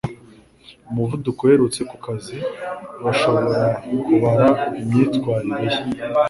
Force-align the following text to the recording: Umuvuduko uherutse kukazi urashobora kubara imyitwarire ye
Umuvuduko 0.89 1.39
uherutse 1.41 1.79
kukazi 1.91 2.35
urashobora 2.99 3.61
kubara 4.05 4.47
imyitwarire 4.79 5.65
ye 5.73 5.77